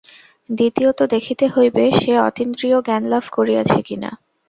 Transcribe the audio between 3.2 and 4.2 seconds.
করিয়াছে কিনা।